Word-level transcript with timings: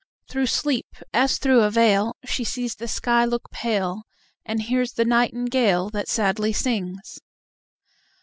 Through 0.31 0.47
sleep, 0.47 0.87
as 1.13 1.37
through 1.37 1.61
a 1.61 1.69
veil, 1.69 2.15
She 2.25 2.43
sees 2.43 2.73
the 2.73 2.87
sky 2.87 3.23
look 3.23 3.51
pale, 3.51 4.01
And 4.43 4.63
hears 4.63 4.93
the 4.93 5.05
nightingale 5.05 5.91
That 5.91 6.07
sadly 6.09 6.53
sings. 6.53 7.19